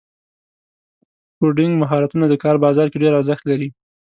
[1.37, 3.69] کوډینګ مهارتونه د کار بازار کې ډېر ارزښت لري.